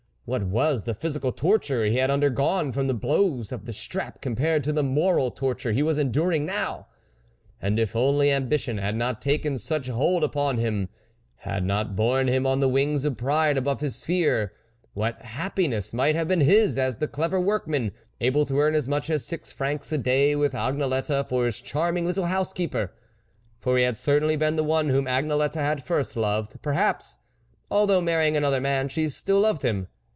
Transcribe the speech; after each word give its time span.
What 0.25 0.43
was 0.43 0.85
the 0.85 0.93
phy 0.93 1.09
sical 1.09 1.35
torture 1.35 1.83
he 1.83 1.97
had 1.97 2.09
undergone 2.09 2.71
from 2.71 2.87
the 2.87 2.93
blows 2.93 3.51
of 3.51 3.65
the 3.65 3.73
strap 3.73 4.21
compared 4.21 4.63
to 4.63 4.71
the 4.71 4.83
moral 4.83 5.29
torture 5.29 5.73
he 5.73 5.83
was 5.83 5.97
enduring 5.97 6.45
now! 6.45 6.87
And 7.61 7.77
if 7.77 7.97
only 7.97 8.31
ambition 8.31 8.77
had 8.77 8.95
not 8.95 9.21
taken 9.21 9.57
such 9.57 9.89
hold 9.89 10.23
upon 10.23 10.57
him, 10.57 10.87
had 11.39 11.65
not 11.65 11.97
borne 11.97 12.29
him 12.29 12.45
on 12.47 12.61
the 12.61 12.69
wings 12.69 13.03
of 13.03 13.17
pride 13.17 13.57
above 13.57 13.81
his 13.81 13.97
sphere, 13.97 14.53
what 14.93 15.21
happiness 15.21 15.93
might 15.93 16.15
have 16.15 16.29
been 16.29 16.39
his, 16.41 16.77
as 16.77 16.97
the 16.97 17.09
clever 17.09 17.41
workman, 17.41 17.91
able 18.21 18.45
to 18.45 18.57
earn 18.61 18.73
as 18.75 18.87
much 18.87 19.09
as 19.09 19.25
six 19.25 19.51
francs 19.51 19.91
a 19.91 19.97
day, 19.97 20.33
with 20.33 20.53
Agnelette 20.53 21.27
for 21.27 21.45
his 21.45 21.59
charming 21.59 22.05
little 22.05 22.27
housekeeper! 22.27 22.93
For 23.59 23.77
he 23.77 23.83
had 23.83 23.97
certainly 23.97 24.37
been 24.37 24.55
the 24.55 24.63
one 24.63 24.87
whom 24.87 25.07
Agnelette 25.07 25.55
had 25.55 25.83
first 25.85 26.15
loved; 26.15 26.61
perhaps, 26.61 27.17
although 27.69 27.99
marry 27.99 28.29
ing 28.29 28.37
another 28.37 28.61
man, 28.61 28.87
she 28.87 29.09
still 29.09 29.41
loved 29.41 29.63
him. 29.63 29.87